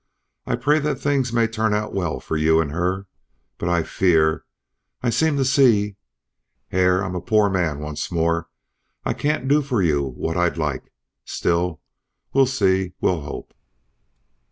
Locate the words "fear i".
3.83-5.11